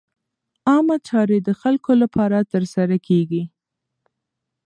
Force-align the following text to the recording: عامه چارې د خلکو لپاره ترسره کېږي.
عامه 0.69 0.97
چارې 1.07 1.37
د 1.47 1.49
خلکو 1.61 1.91
لپاره 2.01 2.37
ترسره 2.53 2.97
کېږي. 3.07 3.43